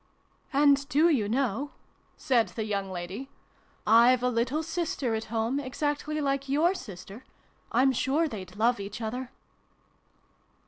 [0.51, 1.73] "And, do you know,"
[2.17, 3.29] said the young lady,"
[3.85, 7.23] I've a little sister at home, exactly \ikeyour sister?
[7.71, 9.29] I'm sure they'd love each other."